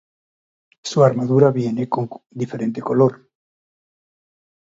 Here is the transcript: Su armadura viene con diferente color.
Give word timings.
Su 0.83 1.03
armadura 1.03 1.51
viene 1.51 1.87
con 1.87 2.09
diferente 2.31 2.81
color. 2.81 3.29